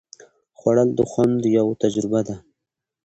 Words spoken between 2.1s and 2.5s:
ده